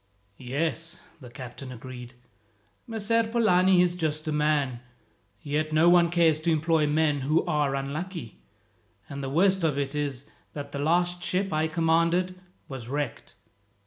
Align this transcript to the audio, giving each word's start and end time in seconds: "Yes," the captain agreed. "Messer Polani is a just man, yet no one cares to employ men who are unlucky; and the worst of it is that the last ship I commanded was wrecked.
"Yes," 0.39 0.99
the 1.19 1.29
captain 1.29 1.71
agreed. 1.71 2.15
"Messer 2.87 3.21
Polani 3.23 3.83
is 3.83 3.93
a 3.93 3.97
just 3.97 4.25
man, 4.25 4.79
yet 5.43 5.71
no 5.71 5.89
one 5.89 6.09
cares 6.09 6.39
to 6.39 6.49
employ 6.51 6.87
men 6.87 7.19
who 7.21 7.45
are 7.45 7.75
unlucky; 7.75 8.41
and 9.07 9.23
the 9.23 9.29
worst 9.29 9.63
of 9.63 9.77
it 9.77 9.93
is 9.93 10.25
that 10.53 10.71
the 10.71 10.79
last 10.79 11.23
ship 11.23 11.53
I 11.53 11.67
commanded 11.67 12.41
was 12.67 12.87
wrecked. 12.89 13.35